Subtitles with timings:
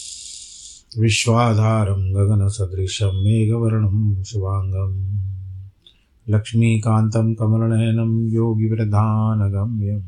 [0.99, 4.91] विश्वाधारं गगनसदृशं मेघवर्णं शुभाङ्गं
[6.29, 10.01] लक्ष्मीकान्तं कमलनयनं योगिव्रधानगम्यं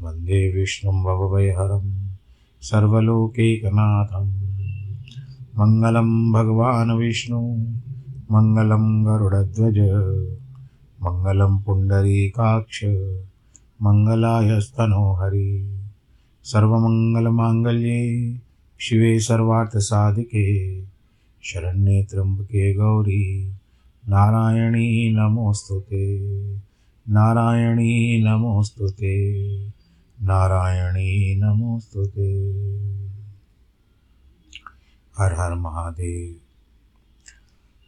[0.00, 2.14] वंदे विष्णुं भवभयहरं
[2.62, 4.50] सर्वलोकैकनाथं
[5.58, 7.40] मङ्गलं भगवान् विष्णु,
[8.30, 9.78] मङ्गलं गरुडध्वज,
[11.02, 12.84] मङ्गलं पुण्डरीकाक्ष,
[13.82, 15.80] मङ्गलायस्तनोहरि।
[16.44, 18.40] सर्वमङ्गलमाङ्गल्ये
[18.80, 20.82] शिवे सर्वार्थसाधिके,
[21.42, 23.52] शरण्ये त्र्यम्बके गौरी।
[24.08, 26.18] नारायणी नमोऽस्तु ते,
[27.08, 29.40] नारायणी नमोऽस्तु ते,
[30.22, 32.02] नारायणी नमोऽस्तु
[35.18, 36.34] हर हर महादेव।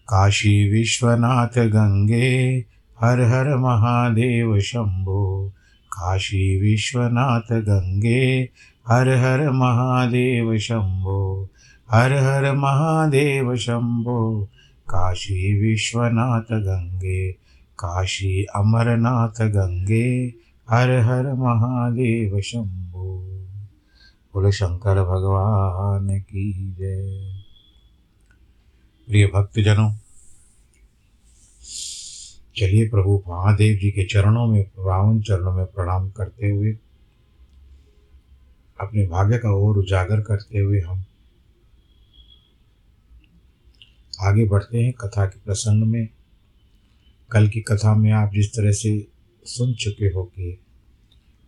[0.08, 2.64] काशी विश्वनाथ गंगे,
[3.00, 5.52] हर हर महादेव शंभो।
[5.92, 8.48] काशी विश्वनाथ गंगे
[8.88, 11.48] हर हर महादेव शंभो,
[11.90, 14.48] हर हर महादेव शंभो।
[14.88, 17.32] काशी विश्वनाथ गंगे,
[17.78, 20.34] काशी अमरनाथ गंगे,
[20.70, 23.18] हर हर महादेव शंभो।
[24.34, 27.32] बोले शंकर भगवान की जय।
[29.08, 29.92] प्रिय भक्तजनों,
[32.56, 36.72] चलिए प्रभु महादेव जी के चरणों में, रावण चरणों में प्रणाम करते हुए
[38.82, 41.04] अपने भाग्य का और उजागर करते हुए हम
[44.20, 46.08] आगे बढ़ते हैं कथा के प्रसंग में।
[47.30, 49.06] कल की कथा में आप जिस तरह से
[49.44, 50.52] सुन चुके हो कि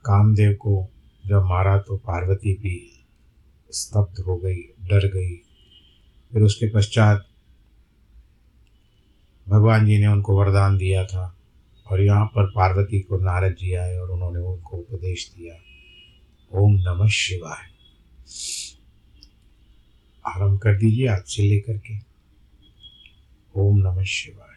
[0.04, 0.88] कामदेव को
[1.26, 3.04] जब मारा तो पार्वती भी
[3.70, 5.34] स्तब्ध हो गई, डर गई।
[6.32, 7.26] फिर उसके पश्चात
[9.46, 11.34] भगवान जी ने उनको वरदान दिया था
[11.86, 15.54] और यहाँ पर पार्वती को नारद जी आए और उन्होंने उनको उपदेश दिया।
[16.52, 17.70] ओम नमः शिवाय।
[20.26, 21.98] आरंभ कर दीजिए आज से लेकर के।
[23.56, 24.54] ओम नमः शिवाय।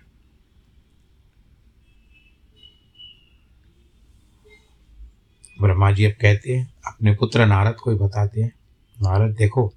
[5.62, 8.54] ब्रह्मा जी अब कहते हैं, अपने पुत्र नारद को ही बताते हैं।
[9.02, 9.74] नारद, देखो,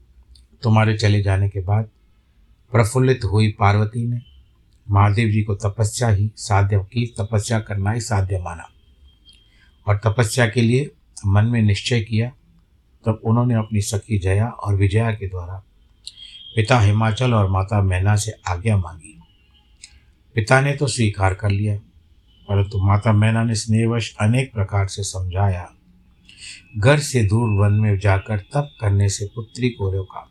[0.63, 1.85] तुम्हारे चले जाने के बाद
[2.73, 4.21] प्रफुल्लित हुई पार्वती ने
[4.91, 8.73] महादेव जी को तपस्या ही साध्य की, तपस्या करना ही साध्य माना।
[9.87, 10.91] और तपस्या के लिए
[11.27, 12.29] मन में निश्चय किया,
[13.07, 15.63] तब उन्होंने अपनी सखी जया और विजया के द्वारा
[16.57, 19.21] पिता हिमाचल और माता मैना से आज्ञा मांगी।
[20.35, 21.77] पिता ने तो स्वीकार कर लिया,
[22.49, 25.73] परंतु माता मैना ने स्नेहवश अनेक प्रकार से समझाया।
[26.79, 30.27] घर से दूर वन में जाकर तप करने से पुत्री को रोका।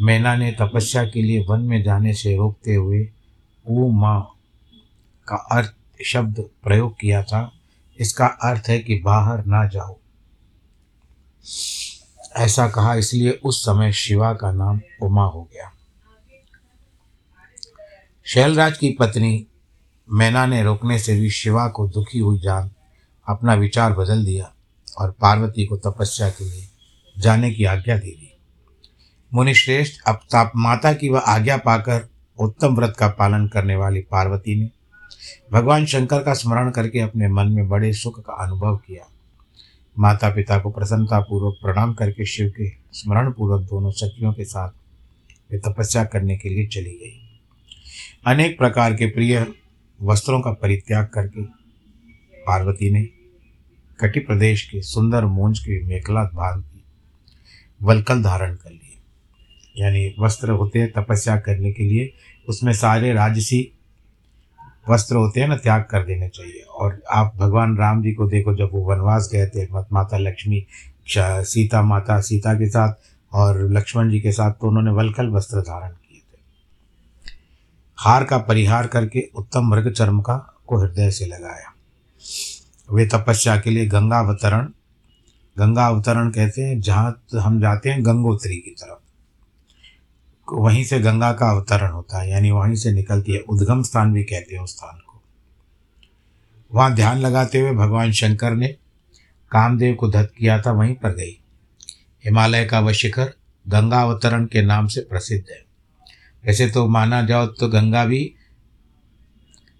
[0.00, 3.08] मैना ने तपस्या के लिए वन में जाने से रोकते हुए
[3.66, 4.34] वो माँ
[5.28, 5.74] का अर्थ
[6.04, 7.59] शब्द प्रयोग किया था।
[8.00, 9.96] इसका अर्थ है कि बाहर ना जाओ।
[12.36, 15.72] ऐसा कहा इसलिए उस समय शिवा का नाम उमा हो गया।
[18.24, 19.46] शैलराज की पत्नी
[20.12, 22.70] मैना ने रोकने से भी शिवा को दुखी हुई जान
[23.28, 24.52] अपना विचार बदल दिया
[24.98, 26.68] और पार्वती को तपस्या के लिए
[27.18, 28.38] जाने की आज्ञा दे दी।
[29.34, 32.08] मुनिश्रेष्ठ, अब ताप माता की वह आज्ञा पाकर
[32.38, 34.70] उत्तम व्रत का पालन करने वाली पार्वती ने
[35.52, 39.08] भगवान शंकर का स्मरण करके अपने मन में बड़े सुख का अनुभव किया।
[39.98, 44.70] माता पिता को प्रसन्नतापूर्वक प्रणाम करके शिव के स्मरण पूर्वक दोनों सखियों के साथ
[45.52, 47.18] वे तपस्या करने के लिए चली गई।
[48.26, 49.46] अनेक प्रकार के प्रिय
[50.02, 51.42] वस्त्रों का परित्याग करके
[52.46, 53.02] पार्वती ने
[54.00, 56.82] कटी प्रदेश के सुंदर मूंज के मेखला भाग की,
[57.82, 58.96] वलकल धारण कर लिए।
[59.76, 62.12] यानी वस्त्र होते हैं तपस्या करने के लिए
[62.48, 63.60] उसमें सारे राजसी
[64.86, 68.54] वस्त्र होते हैं ना, त्याग कर देने चाहिए। और आप भगवान राम जी को देखो,
[68.54, 70.64] जब वो वनवास गए थे माता लक्ष्मी
[71.08, 72.94] सीता माता, सीता के साथ
[73.32, 76.38] और लक्ष्मण जी के साथ तो उन्होंने वलकल वस्त्र धारण किए थे।
[77.98, 80.36] हार का परिहार करके उत्तम मृग चर्म का
[80.66, 81.72] को हृदय से लगाया।
[82.88, 84.68] वे तपस्या के लिए गंगा अवतरण
[85.56, 88.99] गंगा अवतरण कहते हैं, जहाँ हम जाते हैं गंगोत्री की तरफ़।
[90.52, 94.22] वहीं से गंगा का अवतरण होता है, यानी वहीं से निकलती है। उद्गम स्थान भी
[94.24, 95.22] कहते हैं उस स्थान को।
[96.72, 98.68] वहाँ ध्यान लगाते हुए भगवान शंकर ने
[99.52, 101.38] कामदेव को धत किया था, वहीं पर गई।
[102.24, 103.32] हिमालय का वह शिखर
[103.66, 105.62] गंगा अवतरण के नाम से प्रसिद्ध है।
[106.44, 108.32] वैसे तो माना जाओ तो गंगा भी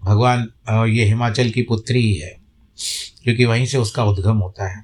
[0.01, 0.47] भगवान
[0.89, 2.35] ये हिमाचल की पुत्री ही है,
[3.23, 4.83] क्योंकि वहीं से उसका उद्गम होता है।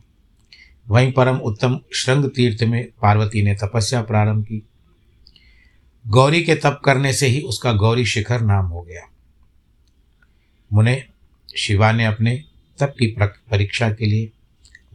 [0.88, 4.62] वहीं परम उत्तम श्रृंग तीर्थ में पार्वती ने तपस्या प्रारंभ की।
[6.08, 9.10] गौरी के तप करने से ही उसका गौरी शिखर नाम हो गया।
[10.74, 11.06] मुने,
[11.58, 12.44] शिवा ने अपने
[12.80, 14.32] तप की परीक्षा के लिए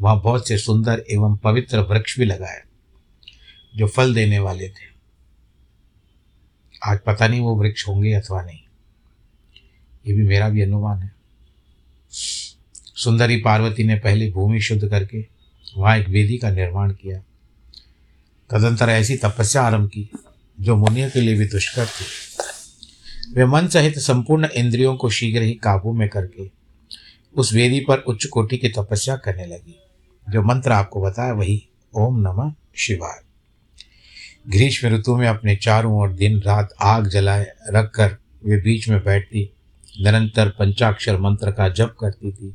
[0.01, 2.63] वहाँ बहुत से सुंदर एवं पवित्र वृक्ष भी लगाए,
[3.77, 4.93] जो फल देने वाले थे।
[6.85, 8.59] आज पता नहीं वो वृक्ष होंगे अथवा नहीं।
[10.07, 11.13] ये भी मेरा भी अनुमान है।
[12.97, 15.27] सुंदरी पार्वती ने पहले भूमि शुद्ध करके
[15.77, 17.19] वहाँ एक वेदी का निर्माण किया।
[18.51, 20.11] तदंतर ऐसी तपस्या आरंभ की।
[20.63, 22.05] जो मुनियों के लिए भी दुष्कर थी।
[23.35, 26.51] वे मन सहित संपूर्ण इंद्रियों को शीघ्र ही काबू में करके
[27.37, 29.79] उस वेदी पर उच्च कोटि की तपस्या करने लगी।
[30.31, 33.23] जो मंत्र आपको बताया, वही ओम नमः शिवाय।
[34.49, 39.51] ग्रीष्म ऋतु में अपने चारों ओर दिन रात आग जलाए, रखकर वे बीच में बैठती,
[40.01, 42.55] निरंतर पंचाक्षर मंत्र का जप करती थी।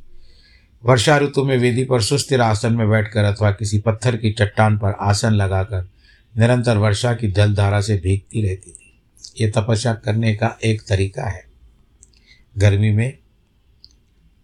[0.85, 4.91] वर्षा ऋतु में वेदी पर सुस्थिर आसन में बैठकर अथवा किसी पत्थर की चट्टान पर
[4.91, 5.89] आसन लगाकर
[6.37, 9.01] निरंतर वर्षा की जलधारा से भीगती रहती थी।
[9.41, 11.47] ये तपस्या करने का एक तरीका है।
[12.57, 13.17] गर्मी में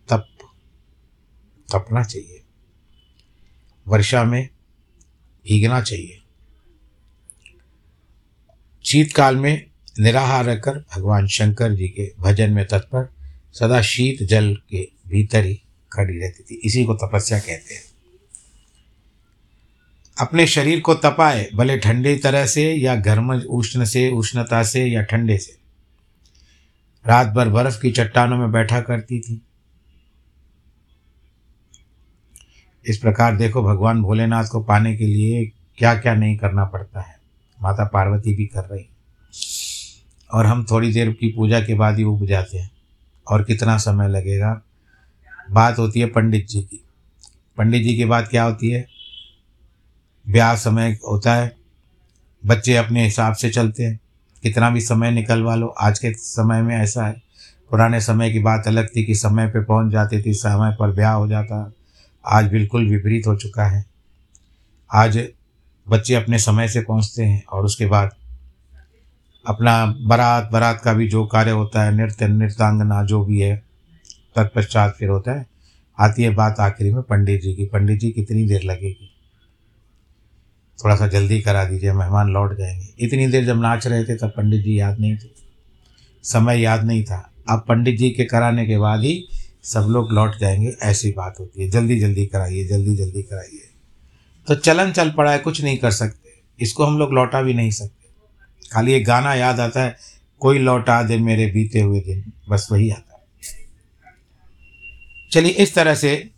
[0.10, 0.28] तप,
[1.76, 2.42] तपना चाहिए।
[3.88, 4.50] वर्षा में
[5.48, 6.20] भीगना चाहिए।
[8.86, 9.66] शीतकाल में
[10.00, 13.14] निराहार रखकर भगवान शंकर जी के भजन में तत्पर
[13.54, 15.62] सदा शीत जल के भीतर ही
[15.94, 17.93] खड़ी रहती थी। इसी को तपस्या कहते हैं।
[20.22, 25.02] अपने शरीर को तपाए, भले ठंडे तरह से या गर्म उष्ण से, उष्णता से या
[25.02, 25.58] ठंडे से।
[27.08, 29.42] रात भर बर्फ़ की चट्टानों में बैठा करती थी।
[32.86, 37.18] इस प्रकार देखो, भगवान भोलेनाथ को पाने के लिए क्या क्या नहीं करना पड़ता है।
[37.62, 38.90] माता पार्वती भी कर रही
[40.34, 42.72] और हम थोड़ी देर की पूजा के बाद ही उग जाते हैं।
[43.28, 44.62] और कितना समय लगेगा?
[45.52, 46.84] बात होती है पंडित जी की।
[47.58, 48.93] पंडित जी की बात क्या होती है?
[50.30, 51.56] ब्याह समय होता है,
[52.46, 54.00] बच्चे अपने हिसाब से चलते हैं।
[54.44, 57.22] कितना भी समय निकलवा लो, आज के समय में ऐसा है।
[57.70, 61.14] पुराने समय की बात अलग थी कि समय पे पहुँच जाती थी, समय पर ब्याह
[61.14, 61.74] हो जाता।
[62.26, 63.86] आज बिल्कुल विपरीत हो चुका है।
[64.94, 65.28] आज
[65.90, 68.12] बच्चे अपने समय से पहुँचते हैं और उसके बाद
[69.48, 73.64] अपना बारात बारात का भी जो कार्य होता है, नृत्य, नृत्यांगना जो भी है,
[74.36, 75.48] तत्पश्चात फिर होता है।
[76.00, 79.13] आती है बात आखिरी में पंडित जी की, पंडित जी कितनी देर लगेगी?
[80.84, 84.28] थोड़ा सा जल्दी करा दीजिए, मेहमान लौट जाएँगे। इतनी देर जब नाच रहे थे तब
[84.28, 85.30] पंडित जी याद नहीं थे।
[86.24, 89.28] समय याद नहीं था। अब पंडित जी के कराने के बाद ही
[89.64, 93.70] सब लोग लौट जाएँगे, ऐसी बात होती है। जल्दी जल्दी कराइए, जल्दी जल्दी कराइए।
[94.48, 97.72] तो चलन चल पड़ा है, कुछ नहीं कर सकते। इसको हम लोग लौटा भी नहीं
[97.72, 98.08] सकते।
[98.72, 99.98] खाली एक गाना याद आता है,
[100.40, 103.24] कोई लौटा दे मेरे बीते हुए दिन। बस वही आता है।
[105.32, 106.30] चलिए, इस तरह से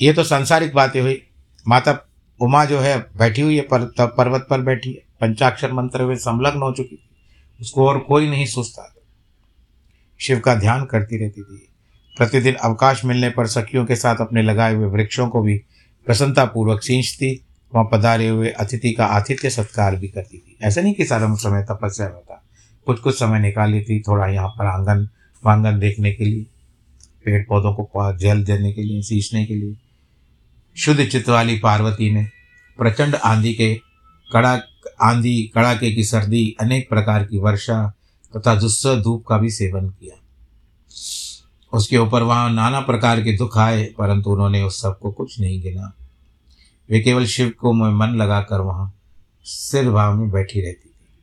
[0.00, 1.22] ये तो सांसारिक बातें हुई।
[1.68, 2.09] माता
[2.40, 6.62] उमा जो है बैठी हुई है पर, पर्वत पर बैठी है। पंचाक्षर मंत्र में संलग्न
[6.62, 7.08] हो चुकी थी
[7.60, 8.94] उसको और कोई नहीं सोचता
[10.20, 11.66] शिव का ध्यान करती रहती थी।
[12.16, 15.56] प्रतिदिन अवकाश मिलने पर सखियों के साथ अपने लगाए हुए वृक्षों को भी
[16.06, 17.32] प्रसन्नतापूर्वक सींचती
[17.72, 21.62] वहाँ पधारे हुए अतिथि का आतिथ्य सत्कार भी करती थी। ऐसा नहीं कि सारा समय
[21.62, 22.42] तपस्या होता
[22.86, 25.08] कुछ कुछ समय निकाल थी थोड़ा यहाँ पर आँगन
[25.44, 26.46] वांगन देखने के लिए
[27.24, 29.76] पेड़ पौधों को जल देने के लिए सींचने के लिए।
[30.76, 32.24] शुद्ध चित्त वाली पार्वती ने
[32.78, 33.74] प्रचंड आंधी के
[34.32, 34.62] कड़ा,
[35.00, 37.92] आंधी, कड़ाके की सर्दी, अनेक प्रकार की वर्षा
[38.36, 40.16] तथा दुस्सह धूप का भी सेवन किया।
[41.72, 45.92] उसके ऊपर वहाँ नाना प्रकार के दुख आए, परंतु उन्होंने उस सबको कुछ नहीं गिना।
[46.90, 48.94] वे केवल शिव को मन लगाकर वहाँ
[49.44, 51.18] सिर भाव में बैठी रहती थी।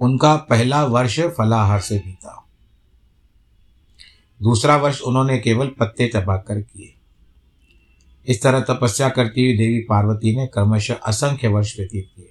[0.00, 2.46] उनका पहला वर्ष फलाहार से बीता।
[4.42, 6.94] दूसरा वर्ष उन्होंने केवल पत्ते चबाकर किए।
[8.28, 12.30] इस तरह तपस्या करती हुई देवी पार्वती ने क्रमशः असंख्य वर्ष व्यतीत किए।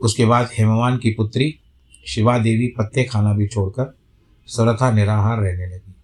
[0.00, 1.58] उसके बाद हेमवान की पुत्री
[2.06, 3.98] शिवा देवी पत्ते खाना भी छोड़कर
[4.46, 5.94] सर्वथा निराहार रहने लगी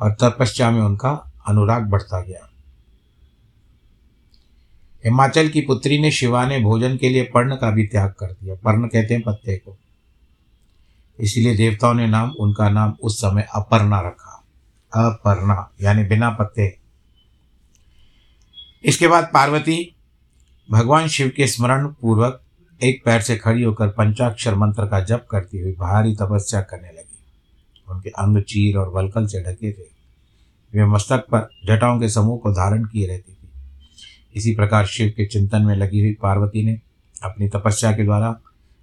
[0.00, 2.50] और तपस्या में उनका अनुराग बढ़ता गया।
[5.04, 8.54] हिमाचल की पुत्री ने शिवा ने भोजन के लिए पर्ण का भी त्याग कर दिया।
[8.54, 9.78] पर्ण कहते हैं पत्ते को।
[11.20, 14.44] इसीलिए देवताओं ने नाम, उनका नाम उस समय अपर्णा रखा।
[14.94, 16.79] अपर्णा, यानी बिना पत्ते
[18.84, 19.96] इसके बाद पार्वती
[20.68, 22.40] भगवान शिव के स्मरण पूर्वक
[22.80, 27.18] एक पैर से खड़ी होकर पंचाक्षर मंत्र का जप करती हुई भारी तपस्या करने लगी।
[27.90, 29.88] उनके अंग चीर और वलकल से ढके थे।
[30.72, 33.48] वे मस्तक पर जटाओं के समूह को धारण किए रहती थी।
[34.36, 36.78] इसी प्रकार शिव के चिंतन में लगी हुई पार्वती ने
[37.16, 38.38] अपनी तपस्या के द्वारा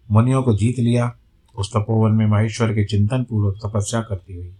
[0.10, 1.12] मुनियों को जीत लिया।
[1.56, 4.54] उस तपोवन में महेश्वर के चिंतन पूर्वक तपस्या करती हुई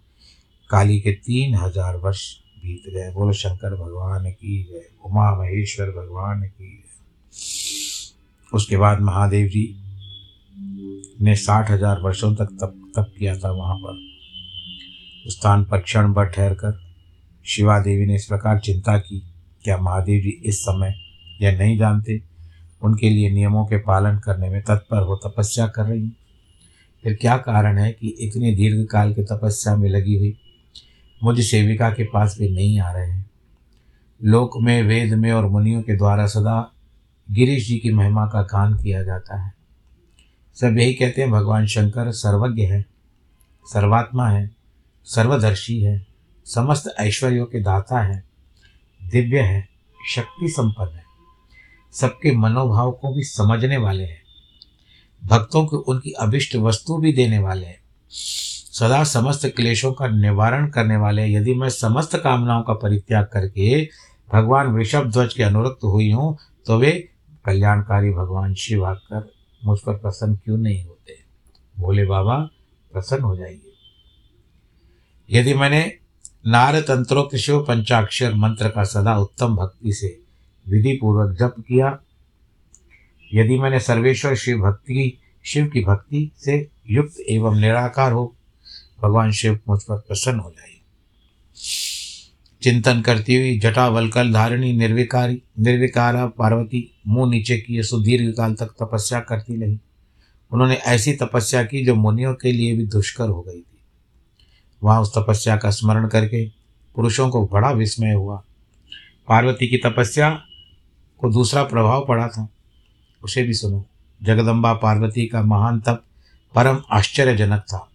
[0.70, 2.24] काली के तीन हज़ार वर्ष
[2.58, 6.96] बीत गए बोलो शंकर भगवान की गए, उमा महेश्वर भगवान की गए।
[8.52, 9.64] उसके बाद महादेव जी
[11.22, 13.96] ने साठ हज़ार वर्षों तक तप तप किया था वहाँ पर।
[15.26, 16.78] स्थान पर क्षण भर ठहर कर
[17.46, 19.18] शिवा देवी ने इस प्रकार चिंता की,
[19.64, 20.94] क्या महादेव जी इस समय
[21.42, 22.20] यह नहीं जानते?
[22.82, 26.08] उनके लिए नियमों के पालन करने में तत्पर हो तपस्या कर रही
[27.04, 30.30] फिर क्या कारण है कि इतने दीर्घ काल की तपस्या में लगी हुई
[31.24, 33.30] मुझ सेविका के पास भी नहीं आ रहे हैं।
[34.24, 36.72] लोक में, वेद में और मुनियों के द्वारा सदा
[37.30, 39.54] गिरीश जी की महिमा का गान किया जाता है।
[40.54, 42.86] सब यही कहते हैं, भगवान शंकर सर्वज्ञ है,
[43.72, 44.50] सर्वात्मा है,
[45.04, 46.06] सर्वदर्शी है,
[46.44, 48.24] समस्त ऐश्वर्यों के दाता है,
[49.04, 49.68] दिव्य है,
[50.10, 51.04] शक्ति संपन्न है।
[51.92, 54.22] सबके मनोभाव को भी समझने वाले हैं।
[55.24, 57.80] भक्तों को उनकी अभिष्ट वस्तु भी देने वाले हैं।
[58.78, 63.88] सदा समस्त क्लेशों का निवारण करने वाले, यदि मैं समस्त कामनाओं का परित्याग करके
[64.28, 66.92] भगवान वृषभ ध्वज के अनुरक्त हुई हूँ तो वे
[67.44, 69.30] कल्याणकारी भगवान शिव आकर
[69.62, 71.16] मुझ पर प्रसन्न क्यों नहीं होते?
[71.76, 72.38] बोले बाबा,
[72.92, 73.72] प्रसन्न हो जाइए।
[75.28, 75.82] यदि मैंने
[76.46, 80.18] नार तंत्रोक्त शिव पंचाक्षर मंत्र का सदा उत्तम भक्ति से
[80.66, 81.98] विधि पूर्वक जप किया,
[83.30, 88.34] यदि मैंने सर्वेश्वर शिव भक्ति, शिव की भक्ति से युक्त एवं निराकार हो
[89.02, 90.68] भगवान शिव मुझ पर प्रसन्न हो जाए
[92.62, 99.20] चिंतन करती हुई जटावलकल धारिणी निर्विकारी, निर्विकारा पार्वती मुँह नीचे किए सुदीर्घ काल तक तपस्या
[99.20, 99.78] करती रही।
[100.52, 103.78] उन्होंने ऐसी तपस्या की जो मुनियों के लिए भी दुष्कर हो गई थी।
[104.82, 106.48] वहाँ उस तपस्या का स्मरण करके
[106.94, 108.42] पुरुषों को बड़ा विस्मय हुआ।
[109.28, 110.42] पार्वती की तपस्या
[111.18, 112.48] को दूसरा प्रभाव पड़ा था।
[113.22, 113.86] उसे भी सुनो,
[114.22, 116.04] जगदम्बा पार्वती का महान तप
[116.54, 117.87] परम आश्चर्यजनक था।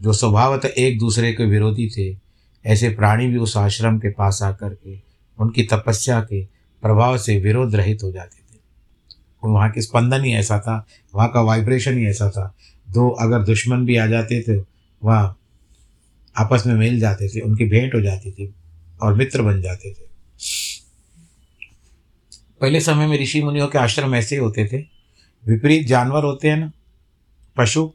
[0.00, 2.18] जो स्वभावतः एक दूसरे के विरोधी थे,
[2.66, 5.00] ऐसे प्राणी भी उस आश्रम के पास आकर के,
[5.38, 6.44] उनकी तपस्या के
[6.82, 8.58] प्रभाव से विरोध रहित हो जाते थे।
[9.44, 12.54] वहाँ के स्पंदन ही ऐसा था, वहाँ का वाइब्रेशन ही ऐसा था।
[12.90, 14.56] दो अगर दुश्मन भी आ जाते थे,
[15.04, 15.34] वह
[16.36, 18.54] आपस में मिल जाते थे, उनकी भेंट हो जाती थी
[19.02, 20.08] और मित्र बन जाते थे।
[22.60, 24.78] पहले समय में ऋषि मुनियों के आश्रम ऐसे होते थे।
[25.48, 26.72] विपरीत जानवर होते हैं ना,
[27.56, 27.92] पशु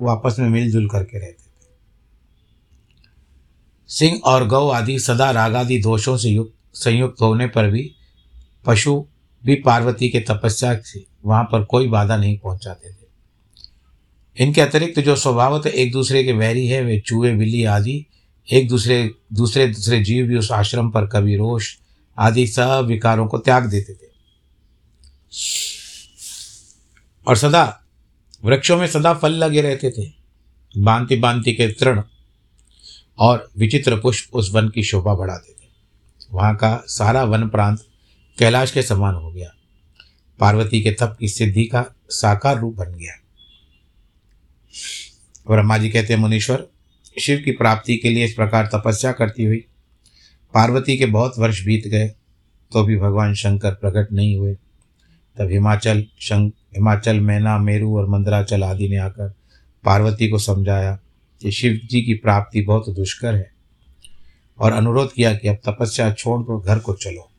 [0.00, 1.68] वो आपस में मिलजुल करके रहते थे।
[3.86, 7.94] सिंह और गौ आदि सदा रागादि दोषों से युक्त, संयुक्त होने पर भी
[8.66, 9.06] पशु
[9.44, 13.06] भी पार्वती के तपस्या से वहाँ पर कोई बाधा नहीं पहुँचाते थे।
[14.36, 18.06] इनके अतिरिक्त जो स्वभावतः एक दूसरे के वैरी है, वे चूहे, बिल्ली आदि,
[18.52, 21.76] एक दूसरे दूसरे दूसरे जीव भी उस आश्रम पर कभी रोष
[22.18, 24.06] आदि सब विकारों को त्याग देते थे।
[27.26, 27.82] और सदा
[28.44, 30.10] वृक्षों में सदा फल लगे रहते थे।
[30.74, 32.02] बांति बांति के तृण
[33.18, 35.68] और विचित्र पुष्प उस वन की शोभा बढ़ाते थे।
[36.32, 37.84] वहाँ का सारा वन प्रांत
[38.38, 39.50] कैलाश के समान हो गया।
[40.38, 43.14] पार्वती के तप की सिद्धि का साकार रूप बन गया।
[45.48, 46.66] ब्रह्मा जी कहते मुनीश्वर,
[47.20, 49.64] शिव की प्राप्ति के लिए इस प्रकार तपस्या करती हुई
[50.54, 52.06] पार्वती के बहुत वर्ष बीत गए
[52.72, 54.54] तो भी भगवान शंकर प्रकट नहीं हुए।
[55.36, 59.34] तब हिमाचल शंक हिमाचल, मैना, मेरू और मंदराचल आदि ने आकर
[59.84, 60.98] पार्वती को समझाया
[61.42, 63.52] कि शिव जी की प्राप्ति बहुत दुष्कर है
[64.58, 67.30] और अनुरोध किया कि अब तपस्या छोड़ दो घर को चलो।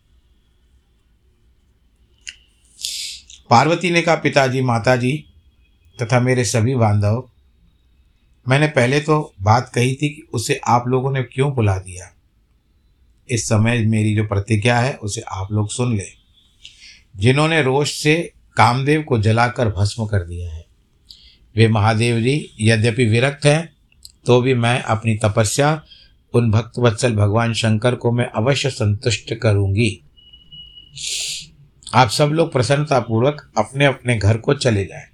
[3.49, 5.25] पार्वती ने कहा, पिताजी, माताजी
[6.01, 7.29] तथा मेरे सभी बांधव,
[8.49, 12.13] मैंने पहले तो बात कही थी कि उसे आप लोगों ने क्यों बुला दिया?
[13.29, 16.05] इस समय मेरी जो प्रतिज्ञा है, उसे आप लोग सुन ले।
[17.15, 20.65] जिन्होंने रोष से कामदेव को जलाकर भस्म कर दिया है।
[21.55, 23.75] वे महादेव जी, यद्यपि विरक्त हैं
[24.25, 25.81] तो भी मैं अपनी तपस्या
[26.33, 30.01] उन भक्त वत्सल भगवान शंकर को मैं अवश्य संतुष्ट करूँगी।
[31.95, 35.05] आप सब लोग प्रसन्नतापूर्वक अपने अपने घर को चले जाएँ।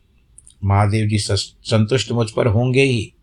[0.64, 3.14] महादेव जी संतुष्ट मुझ पर होंगे ही।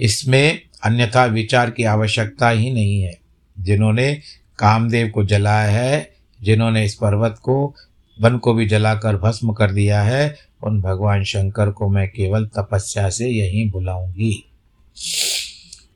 [0.00, 3.18] इसमें अन्यथा विचार की आवश्यकता ही नहीं है।
[3.58, 4.14] जिन्होंने
[4.58, 7.74] कामदेव को जलाया है, जिन्होंने इस पर्वत को
[8.20, 13.08] वन को भी जलाकर भस्म कर दिया है। उन भगवान शंकर को मैं केवल तपस्या
[13.10, 14.44] से यहीं बुलाऊँगी।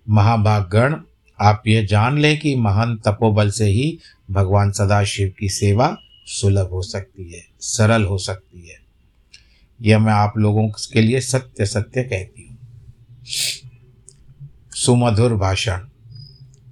[0.09, 0.97] महाभागगण,
[1.41, 3.99] आप ये जान लें कि महान तपोबल से ही
[4.31, 5.97] भगवान सदाशिव की सेवा
[6.27, 8.77] सुलभ हो सकती है, सरल हो सकती है।
[9.81, 12.59] यह मैं आप लोगों के लिए सत्य सत्य कहती हूँ।
[14.73, 15.87] सुमधुर भाषण,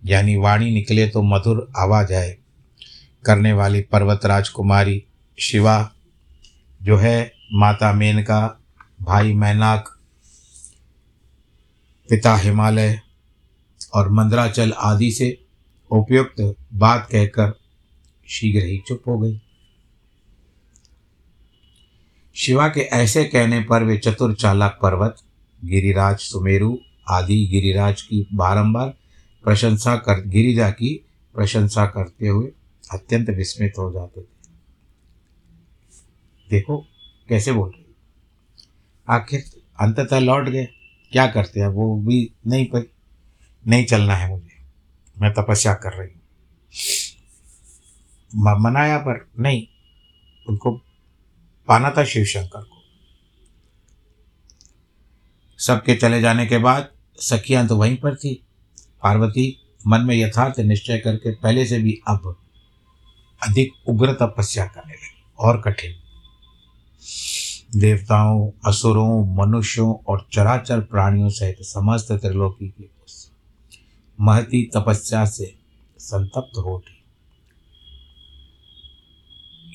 [0.07, 2.37] यानी वाणी निकले तो मधुर आवाज़ आए।
[3.25, 5.03] करने वाली पर्वत राजकुमारी
[5.39, 5.91] शिवा
[6.83, 8.41] जो है माता मेनका
[9.03, 9.89] भाई मैनाक,
[12.09, 13.01] पिता हिमालय
[13.95, 15.29] और मंदराचल आदि से
[15.91, 17.53] उपयुक्त बात कहकर
[18.29, 19.41] शीघ्र ही चुप हो गई।
[22.37, 25.17] शिवा के ऐसे कहने पर वे चतुर चालक पर्वत,
[25.65, 26.77] गिरिराज सुमेरु
[27.11, 28.89] आदि गिरिराज की बारंबार
[29.45, 30.95] प्रशंसा कर, गिरिजा की
[31.35, 32.51] प्रशंसा करते हुए
[32.93, 34.36] अत्यंत विस्मित हो जाते थे।
[36.51, 36.87] देखो,
[37.29, 37.85] कैसे बोल रही
[39.09, 39.45] आखिर
[39.81, 40.65] अंततः लौट गए।
[41.13, 41.67] क्या करते हैं?
[41.67, 42.91] वो भी नहीं पर
[43.67, 44.57] नहीं चलना है मुझे।
[45.21, 46.23] मैं तपस्या कर रही हूँ।
[48.61, 49.67] मनाया पर नहीं,
[50.49, 50.71] उनको
[51.69, 52.83] पाना था शिव शंकर को।
[55.59, 58.35] सबके चले जाने के बाद सखियाँ तो वहीं पर थी।
[59.03, 62.37] पार्वती मन में यथार्थ निश्चय करके पहले से भी अब
[63.43, 66.06] अधिक उग्र तपस्या करने लगी और कठिन।
[67.77, 72.91] देवताओं, असुरों, मनुष्यों और चराचर प्राणियों सहित समस्त त्रिलोकी की
[74.21, 75.55] महती तपस्या से
[75.99, 77.03] संतप्त हो उठी।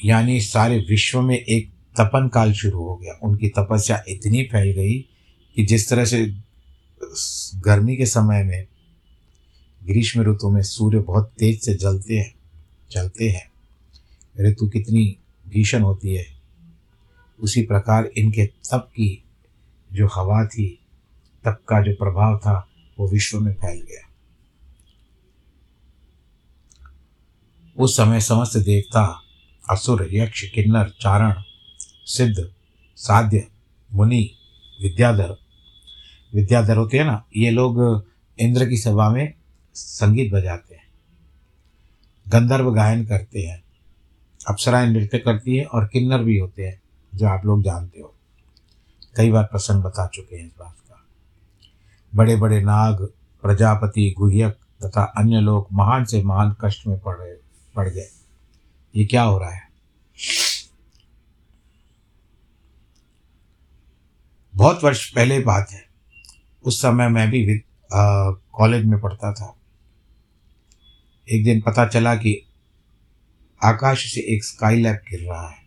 [0.09, 4.99] यानी सारे विश्व में एक तपन काल शुरू हो गया। उनकी तपस्या इतनी फैल गई
[5.55, 6.25] कि जिस तरह से
[7.57, 8.67] गर्मी के समय में,
[9.83, 12.33] ग्रीष्म ऋतु में सूर्य बहुत तेज से जलते हैं
[12.91, 13.51] चलते हैं,
[14.39, 16.30] ऋतु कितनी भीषण होती है
[17.41, 19.23] उसी प्रकार इनके तप की
[19.93, 20.79] जो हवा थी,
[21.43, 22.67] तप का जो प्रभाव था,
[22.99, 24.07] वो विश्व में फैल गया।
[27.77, 29.21] उस समय समस्त देवता,
[29.69, 31.33] असुर, यक्ष, किन्नर, चारण,
[32.05, 32.51] सिद्ध,
[32.95, 33.47] साध्य,
[33.93, 34.31] मुनि,
[34.81, 35.35] विद्याधर
[36.35, 38.05] विद्याधर होते हैं ना, ये लोग
[38.39, 39.33] इंद्र की सभा में
[39.73, 40.87] संगीत बजाते हैं,
[42.27, 43.63] गंधर्व गायन करते हैं
[44.49, 46.80] अप्सराएँ नृत्य करती हैं और किन्नर भी होते हैं।
[47.15, 48.15] जो आप लोग जानते हो।
[49.17, 51.05] कई बार प्रसंग बता चुके हैं इस बात का।
[52.15, 53.09] बड़े बड़े नाग,
[53.41, 57.33] प्रजापति, गुह्यक तथा अन्य लोग महान से महान कष्ट में पड़ रहे,
[57.75, 58.07] पड़ गए।
[58.95, 59.69] ये क्या हो रहा है?
[64.55, 65.85] बहुत वर्ष पहले बात है।
[66.63, 67.61] उस समय मैं भी
[68.53, 69.55] कॉलेज में पढ़ता था।
[71.27, 72.41] एक दिन पता चला कि
[73.63, 75.60] आकाश से एक स्काई लैब गिर रहा है।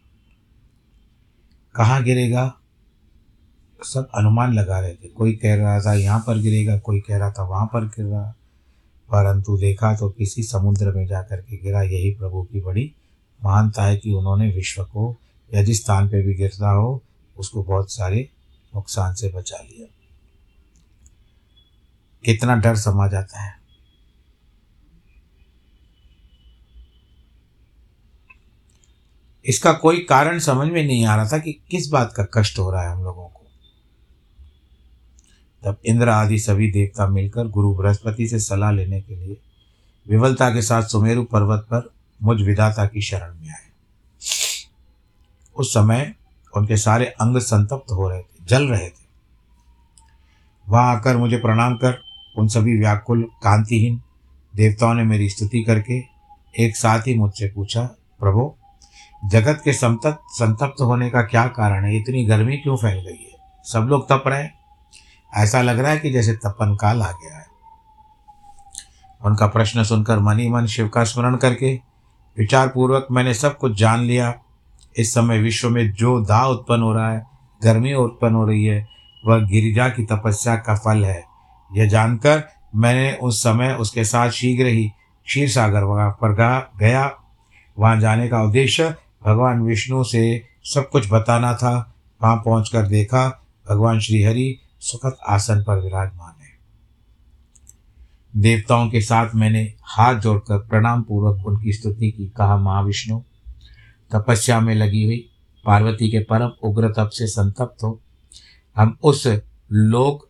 [1.76, 2.54] कहाँ गिरेगा?
[3.82, 7.30] सब अनुमान लगा रहे थे। कोई कह रहा था यहाँ पर गिरेगा, कोई कह रहा
[7.30, 8.30] था वहाँ पर गिर रहा।
[9.12, 12.94] परंतु देखा तो किसी समुद्र में जा कर के गिरा। यही प्रभु की बड़ी
[13.44, 15.20] महानता है कि उन्होंने विश्व को
[15.54, 17.02] या जिस स्थान पर भी गिरता हो,
[17.36, 18.28] उसको बहुत सारे
[18.74, 19.86] नुकसान से बचा लिया।
[22.24, 23.63] कितना डर समा जाता है।
[29.44, 32.70] इसका कोई कारण समझ में नहीं आ रहा था कि किस बात का कष्ट हो
[32.70, 33.40] रहा है हम लोगों को।
[35.64, 39.36] तब इंद्र आदि सभी देवता मिलकर गुरु बृहस्पति से सलाह लेने के लिए
[40.08, 43.68] विवलता के साथ सुमेरु पर्वत पर मुझ विधाता की शरण में आए।
[45.56, 46.14] उस समय
[46.56, 49.04] उनके सारे अंग संतप्त हो रहे थे, जल रहे थे।
[50.68, 52.00] वहाँ आकर मुझे प्रणाम कर,
[52.38, 54.00] उन सभी व्याकुल, कांतिहीन
[54.56, 55.98] देवताओं ने मेरी स्तुति करके
[56.64, 57.82] एक साथ ही मुझसे पूछा,
[58.20, 58.54] प्रभु
[59.24, 61.96] जगत के संतप्त संतप्त होने का क्या कारण है?
[61.96, 63.62] इतनी गर्मी क्यों फैल गई है?
[63.64, 64.54] सब लोग तप रहे हैं।
[65.36, 67.46] ऐसा लग रहा है कि जैसे तपन काल आ गया है।
[69.24, 71.80] उनका प्रश्न सुनकर मन ही मन शिव का स्मरण करके
[72.38, 74.34] विचार पूर्वक मैंने सब कुछ जान लिया।
[74.96, 77.26] इस समय विश्व में जो दाह उत्पन्न हो रहा है,
[77.62, 78.88] गर्मी उत्पन्न हो रही है,
[79.26, 81.24] वह गिरिजा की तपस्या का फल है।
[81.72, 84.92] यह जानकर मैंने उस समय उसके साथ शीघ्र ही
[85.26, 86.34] क्षीर सागर पर
[86.78, 87.16] गया।
[87.78, 88.94] वहाँ जाने का उद्देश्य
[89.26, 95.80] भगवान विष्णु से सब कुछ बताना था, वहाँ पहुँच देखा, भगवान श्रीहरि सुखद आसन पर
[95.80, 96.44] विराजमान है।
[98.36, 103.20] देवताओं के साथ मैंने हाथ जोड़कर प्रणाम पूर्वक उनकी स्तुति की, कहा, महाविष्णु,
[104.12, 105.30] तपस्या में लगी हुई,
[105.64, 108.00] पार्वती के परम उग्र तप से संतप्त हो।
[108.76, 109.26] हम उस
[109.72, 110.28] लोग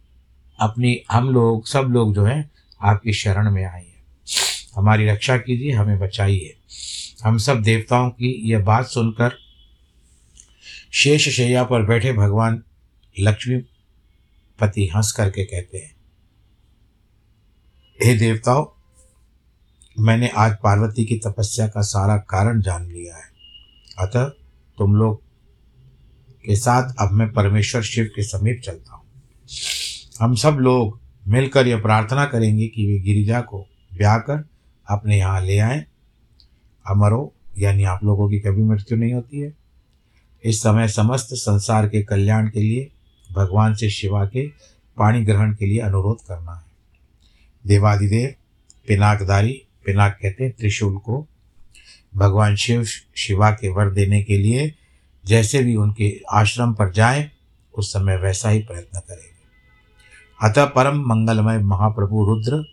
[0.60, 2.50] अपनी, हम लोग, सब लोग जो हैं,
[2.82, 4.04] आपकी शरण में आए हैं।
[4.76, 6.56] हमारी रक्षा कीजिए, हमें बचाइए।
[7.18, 9.36] हम सब देवताओं की यह बात सुनकर
[10.92, 12.62] शेष शैया पर बैठे भगवान
[13.16, 15.94] लक्ष्मीपति हंस करके कहते हैं,
[17.98, 18.64] हे देवताओं,
[19.96, 23.30] मैंने आज पार्वती की तपस्या का सारा कारण जान लिया है।
[23.98, 24.28] अतः
[24.78, 25.22] तुम लोग
[26.44, 29.04] के साथ अब मैं परमेश्वर शिव के समीप चलता हूँ।
[30.20, 34.44] हम सब लोग मिलकर यह प्रार्थना करेंगे कि वे गिरिजा को ब्याह कर
[34.86, 35.84] अपने यहाँ ले आए
[36.86, 39.54] अमर, यानी आप लोगों की कभी मृत्यु नहीं होती है।
[40.44, 42.90] इस समय समस्त संसार के कल्याण के लिए,
[43.32, 44.48] भगवान से शिवा के
[44.96, 46.62] पाणी ग्रहण के लिए अनुरोध करना है।
[47.66, 48.34] देवादिदेव
[48.88, 51.26] पिनाकदारी पिनाक कहते हैं त्रिशूल को,
[52.16, 52.84] भगवान शिव
[53.16, 54.74] शिवा के वर देने के लिए
[55.26, 57.30] जैसे भी उनके आश्रम पर जाएँ,
[57.78, 59.34] उस समय वैसा ही प्रयत्न करेंगे।
[60.48, 62.64] अतः परम मंगलमय महाप्रभु रुद्र,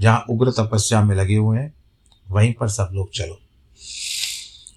[0.00, 1.74] जहाँ उग्र तपस्या में लगे हुए हैं,
[2.30, 3.41] वहीं पर सब लोग चलो।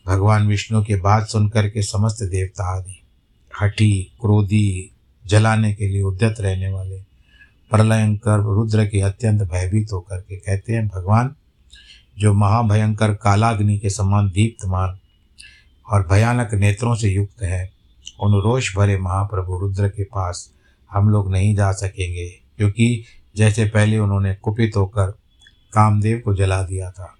[0.07, 3.03] भगवान विष्णु की बात सुनकर के समस्त देवता आदि,
[3.61, 4.91] हठी, क्रोधी,
[5.25, 6.99] जलाने के लिए उद्यत रहने वाले,
[7.71, 11.35] प्रलयंकर, रुद्र के अत्यंत भयभीत होकर के कहते हैं, भगवान,
[12.17, 14.97] जो महाभयंकर कालाग्नि के समान दीप्तमान
[15.89, 17.71] और भयानक नेत्रों से युक्त है,
[18.19, 20.51] उन रोष भरे महाप्रभु रुद्र के पास
[20.91, 23.03] हम लोग नहीं जा सकेंगे, क्योंकि
[23.35, 25.05] जैसे पहले उन्होंने कुपित होकर
[25.73, 27.14] कामदेव को जला दिया था।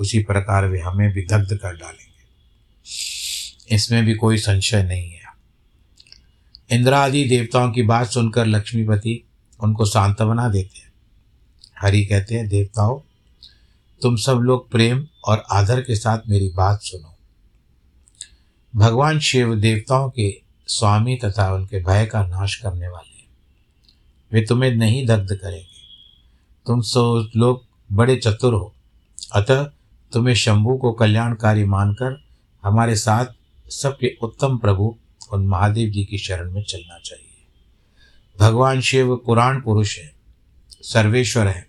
[0.00, 2.14] उसी प्रकार वे हमें भी दग्ध कर डालेंगे।
[3.74, 5.24] इसमें भी कोई संशय नहीं है।
[6.70, 9.28] इंद्रादि देवताओं की बात सुनकर लक्ष्मीपति
[9.60, 10.92] उनको सांत्वना देते हैं।
[11.80, 13.00] हरि कहते हैं, देवताओं,
[14.02, 17.16] तुम सब लोग प्रेम और आदर के साथ मेरी बात सुनो।
[18.76, 23.26] भगवान शिव देवताओं के स्वामी तथा उनके भय का नाश करने वाले हैं।
[24.32, 25.74] वे तुम्हें नहीं दग्ध करेंगे।
[26.66, 28.74] तुम सो लोग बड़े चतुर हो।
[29.34, 29.70] अतः
[30.14, 32.24] तुम्हें शंभु को कल्याणकारी मानकर
[32.64, 33.26] हमारे साथ
[33.70, 34.98] सबके उत्तम प्रभु
[35.32, 37.46] उन महादेव जी की शरण में चलना चाहिए।
[38.40, 40.12] भगवान शिव पुराण पुरुष है,
[40.70, 41.66] सर्वेश्वर है,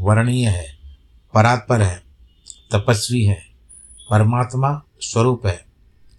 [0.00, 0.78] वर्णीय है,
[1.34, 2.02] परात्पर है,
[2.72, 3.42] तपस्वी है,
[4.10, 5.64] परमात्मा स्वरूप है।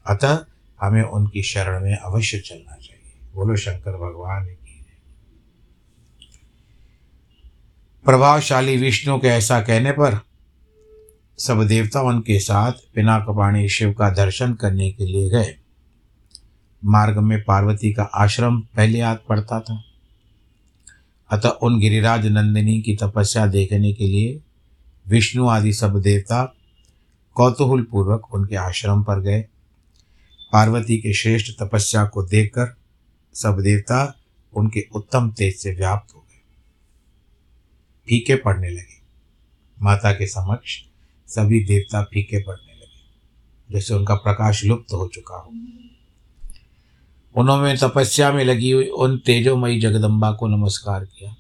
[0.08, 0.45] अतः
[0.82, 4.86] हमें उनकी शरण में अवश्य चलना चाहिए। बोलो, शंकर भगवान की
[8.05, 10.28] प्रभावशाली विष्णु के ऐसा कहने पर
[11.39, 15.56] सब देवता उनके साथ पिनाकपाणी शिव का दर्शन करने के लिए गए।
[16.86, 19.84] मार्ग में पार्वती का आश्रम पहले याद पड़ता था।
[21.32, 24.41] अतः उन गिरिराज नंदिनी की तपस्या देखने के लिए
[25.08, 26.56] विष्णु आदि सब देवता
[27.34, 29.41] कौतूहल पूर्वक उनके आश्रम पर गए।
[30.54, 32.75] पार्वती के श्रेष्ठ तपस्या को देखकर
[33.34, 34.15] सब देवता
[34.54, 36.41] उनके उत्तम तेज से व्याप्त हो गए।
[38.08, 38.99] फीके पड़ने लगे।
[39.82, 40.88] माता के समक्ष
[41.29, 45.51] सभी देवता फीके पड़ने लगे, जैसे उनका प्रकाश लुप्त हो चुका हो।
[47.35, 51.35] उन्होंने तपस्या में लगी हुई उन तेजोमयी जगदम्बा को नमस्कार किया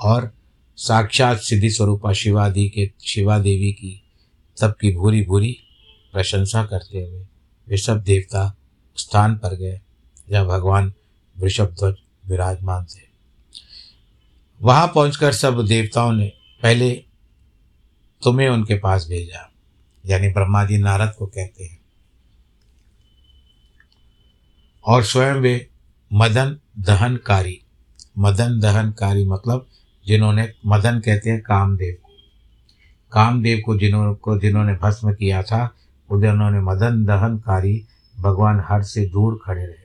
[0.00, 0.30] और
[0.78, 4.00] साक्षात सिद्धि स्वरूपा शिवादी के शिवा देवी की
[4.56, 5.56] सबकी भूरी भूरी
[6.12, 7.24] प्रशंसा करते हुए
[7.66, 8.54] वे सब देवता
[8.96, 9.80] स्थान पर गए,
[10.30, 10.92] जहाँ भगवान
[11.36, 11.94] वृषभ ध्वज
[12.26, 13.00] विराजमान थे।
[14.60, 16.32] वहाँ पहुंचकर सब देवताओं ने
[16.62, 16.90] पहले
[18.24, 19.52] तुम्हें उनके पास भेजा।
[20.06, 21.80] यानी ब्रह्मा जी नारद को कहते हैं।
[24.84, 25.68] और स्वयं वे
[26.12, 27.60] मदन दहनकारी।
[28.18, 29.66] मदन दहनकारी मतलब
[30.06, 32.12] जिन्होंने, मदन कहते हैं कामदेव को।
[33.12, 35.74] कामदेव को जिन्हों, को जिन्होंने भस्म किया था
[36.10, 37.86] उन्होंने मदन दहनकारी
[38.20, 39.82] भगवान हर से दूर खड़े रहे।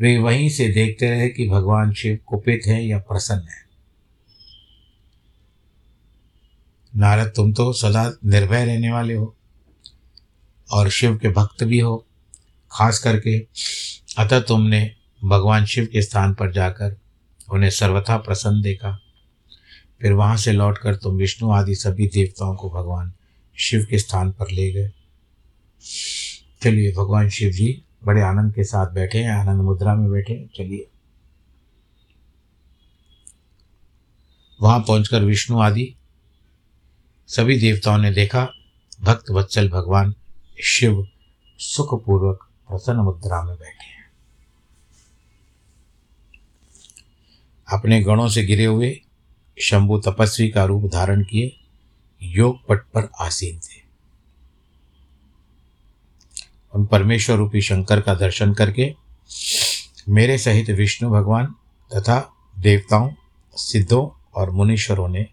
[0.00, 3.63] वे वहीं से देखते रहे कि भगवान शिव कुपित हैं या प्रसन्न है।
[6.96, 9.36] नारद, तुम तो सदा निर्भय रहने वाले हो
[10.70, 12.06] और शिव के भक्त भी हो।
[12.72, 13.46] खास करके
[14.18, 16.96] अतः तुमने भगवान शिव के स्थान पर जाकर
[17.52, 19.00] उन्हें सर्वथा प्रसन्न देखा।
[20.00, 23.12] फिर वहाँ से लौटकर तुम विष्णु आदि सभी देवताओं को भगवान
[23.58, 24.90] शिव के स्थान पर ले गए।
[26.62, 30.50] चलिए, भगवान शिव जी बड़े आनंद के साथ बैठे हैं, आनंद मुद्रा में बैठे हैं।
[30.56, 30.86] चलिए।
[34.62, 35.96] वहाँ पहुंचकर विष्णु आदि
[37.28, 38.48] सभी देवताओं ने देखा,
[39.02, 40.14] भक्त वत्सल भगवान
[40.64, 41.08] शिव
[41.58, 44.10] सुखपूर्वक प्रसन्न मुद्रा में बैठे हैं।
[47.72, 49.00] अपने गणों से गिरे हुए
[49.62, 51.56] शंभु तपस्वी का रूप धारण किए,
[52.22, 53.82] योग पट पर आसीन थे।
[56.74, 58.94] उन परमेश्वर रूपी शंकर का दर्शन करके
[60.08, 61.46] मेरे सहित विष्णु भगवान
[61.94, 63.10] तथा देवताओं,
[63.56, 65.26] सिद्धों और मुनीश्वरों ने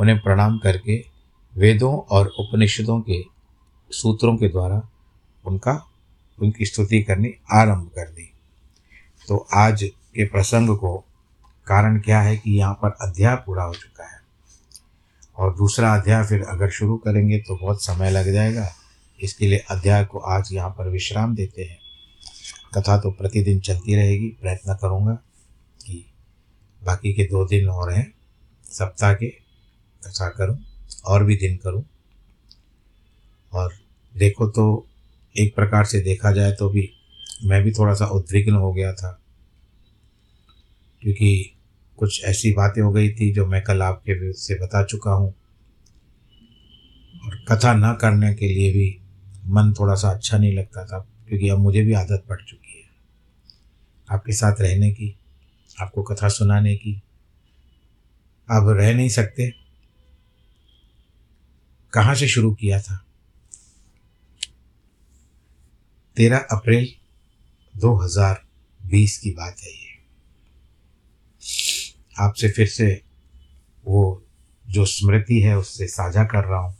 [0.00, 1.09] उन्हें प्रणाम करके
[1.60, 3.22] वेदों और उपनिषदों के
[3.90, 4.88] सूत्रों के द्वारा
[5.44, 5.72] उनका,
[6.38, 8.32] उनकी स्तुति करनी आरंभ कर दी।
[9.28, 10.96] तो आज के प्रसंग को
[11.66, 14.20] कारण क्या है कि यहाँ पर अध्याय पूरा हो चुका है।
[15.38, 18.68] और दूसरा अध्याय फिर अगर शुरू करेंगे तो बहुत समय लग जाएगा।
[19.20, 21.78] इसके लिए अध्याय को आज यहाँ पर विश्राम देते हैं।
[22.74, 25.14] कथा तो प्रतिदिन चलती रहेगी, प्रयत्न करूँगा
[25.86, 26.04] कि
[26.82, 28.12] बाकी के दो दिन और हैं,
[28.66, 29.26] सप्ताह के
[30.02, 30.58] कथा करूँ।
[31.04, 31.84] और भी दिन करूँ।
[33.52, 33.74] और
[34.16, 34.86] देखो तो
[35.38, 36.90] एक प्रकार से देखा जाए तो भी
[37.44, 39.20] मैं भी थोड़ा सा उद्विग्न हो गया था।
[41.02, 41.56] क्योंकि
[41.98, 45.34] कुछ ऐसी बातें हो गई थी जो मैं कल आपके से बता चुका हूँ।
[47.24, 49.00] और कथा न करने के लिए भी
[49.46, 50.98] मन थोड़ा सा अच्छा नहीं लगता था,
[51.28, 52.90] क्योंकि अब मुझे भी आदत पड़ चुकी है।
[54.10, 55.16] आपके साथ रहने की,
[55.80, 57.02] आपको कथा सुनाने की।
[58.50, 59.59] अब रह नहीं सकते।
[61.92, 63.04] कहाँ से शुरू किया था?
[66.16, 66.88] तेरह अप्रैल
[67.76, 69.90] 2020 की बात है ये।
[72.18, 73.02] आपसे फिर से
[73.86, 74.24] वो
[74.68, 76.78] जो स्मृति है उससे साझा कर रहा हूँ।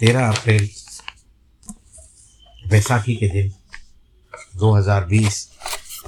[0.00, 0.70] तेरह अप्रैल
[2.68, 3.52] बैसाखी के दिन
[4.56, 5.50] 2020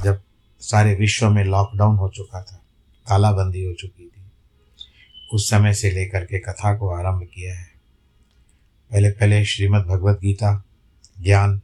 [0.04, 0.22] जब
[0.60, 2.56] सारे विश्व में लॉकडाउन हो चुका था,
[3.08, 4.21] तालाबंदी हो चुकी थी।
[5.32, 7.70] उस समय से लेकर के कथा को आरंभ किया है।
[8.90, 10.64] पहले पहले श्रीमद् भगवत गीता,
[11.20, 11.60] ज्ञान,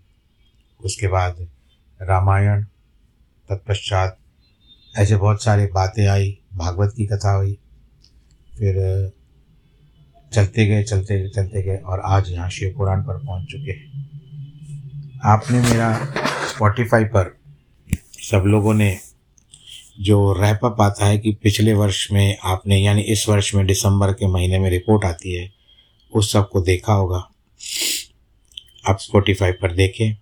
[0.81, 1.49] उसके बाद
[2.03, 2.63] रामायण,
[3.49, 4.19] तत्पश्चात
[4.99, 7.59] ऐसे बहुत सारी बातें आई, भागवत की कथा हुई,
[8.59, 9.13] फिर
[10.33, 14.09] चलते गए चलते गए चलते गए और आज यहाँ शिव पुराण पर पहुँच चुके हैं।
[15.25, 16.05] आपने मेरा
[16.49, 17.39] स्पॉटिफाई पर
[18.21, 19.01] सब लोगों ने
[19.99, 24.27] जो रैपअप आता है कि पिछले वर्ष में आपने यानी इस वर्ष में दिसंबर के
[24.27, 25.51] महीने में रिपोर्ट आती है
[26.13, 27.19] उस सबको देखा होगा।
[28.89, 30.15] आप स्पॉटिफाई पर देखें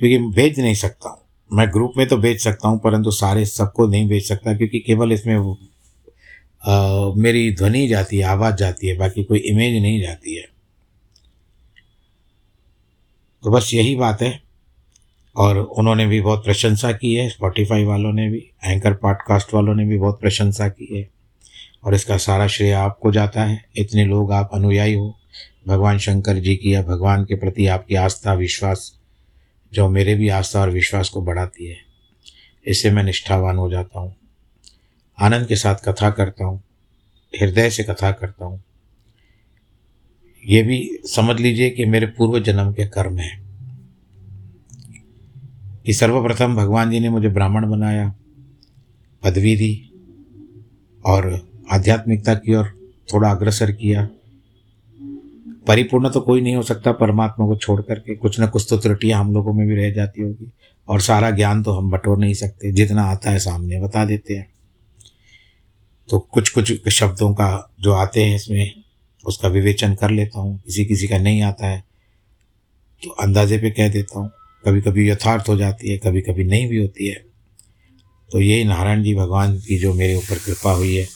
[0.00, 1.18] क्योंकि भेज नहीं सकता हूँ।
[1.50, 5.12] मैं ग्रुप में तो भेज सकता हूँ परंतु सारे सबको नहीं भेज सकता क्योंकि केवल
[5.12, 5.56] इसमें
[6.62, 10.48] आ, मेरी ध्वनि जाती है आवाज़ जाती है बाकी कोई इमेज नहीं जाती है।
[13.42, 14.49] तो बस यही बात है।
[15.36, 19.84] और उन्होंने भी बहुत प्रशंसा की है स्पॉटिफाई वालों ने भी एंकर पॉडकास्ट वालों ने
[19.84, 21.10] भी बहुत प्रशंसा की है।
[21.84, 25.16] और इसका सारा श्रेय आपको जाता है। इतने लोग आप अनुयायी हो।
[25.68, 28.98] भगवान शंकर जी की या भगवान के प्रति आपकी आस्था, विश्वास,
[29.72, 31.76] जो मेरे भी आस्था और विश्वास को बढ़ाती है
[32.66, 34.16] इससे मैं निष्ठावान हो जाता हूँ।
[35.18, 36.62] आनंद के साथ कथा करता हूँ।
[37.40, 38.62] हृदय से कथा करता हूँ।
[40.46, 43.49] ये भी समझ लीजिए कि मेरे पूर्व जन्म के कर्म हैं।
[45.90, 48.06] कि सर्वप्रथम भगवान जी ने मुझे ब्राह्मण बनाया,
[49.22, 49.72] पदवी दी
[51.04, 51.26] और
[51.72, 52.68] आध्यात्मिकता की ओर
[53.08, 54.04] थोड़ा अग्रसर किया।
[55.66, 59.20] परिपूर्ण तो कोई नहीं हो सकता परमात्मा को छोड़ करके, कुछ ना कुछ तो त्रुटियाँ
[59.20, 60.50] हम लोगों में भी रह जाती होगी
[60.88, 64.48] और सारा ज्ञान तो हम बटोर नहीं सकते, जितना आता है सामने बता देते हैं।
[66.08, 68.72] तो कुछ कुछ शब्दों का जो आते हैं इसमें,
[69.24, 71.84] उसका विवेचन कर लेता हूँ किसी किसी का नहीं आता है
[73.02, 74.30] तो अंदाजे पे कह देता हूँ।
[74.66, 77.14] कभी कभी यथार्थ हो जाती है कभी कभी नहीं भी होती है।
[78.32, 81.08] तो यही नारायण जी भगवान की जो मेरे ऊपर कृपा हुई है,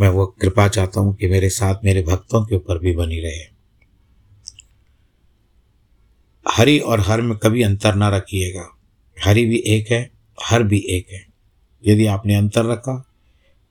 [0.00, 3.56] मैं वो कृपा चाहता हूँ कि मेरे साथ मेरे भक्तों के ऊपर भी बनी रहे।
[6.48, 8.68] हरि और हर में कभी अंतर ना रखिएगा।
[9.24, 10.10] हरि भी एक है,
[10.42, 11.26] हर भी एक है।
[11.86, 13.06] यदि आपने अंतर रखा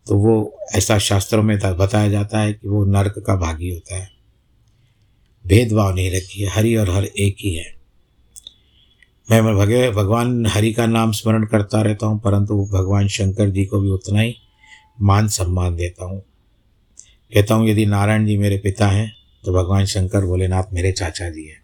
[0.08, 4.10] तो वो ऐसा शास्त्रों में बताया जाता है कि वो नरक का भागी होता है।
[5.48, 7.75] भेदभाव नहीं रखी है हरि और हर एक ही है।
[9.30, 13.80] मैं भगे, भगवान हरि का नाम स्मरण करता रहता हूँ, परंतु भगवान शंकर जी को
[13.80, 14.36] भी उतना ही
[15.02, 16.20] मान सम्मान देता हूँ।
[17.32, 19.12] कहता हूँ, यदि नारायण जी मेरे पिता हैं
[19.44, 21.62] तो भगवान शंकर भोलेनाथ मेरे चाचा जी हैं।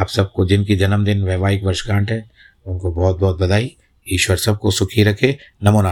[0.00, 2.24] आप सबको जिनकी जन्मदिन वैवाहिक वर्षगांठ है,
[2.66, 5.82] उनको बहुत बहुत बधाई। ईश्वर सबको सुखी रखे। नमो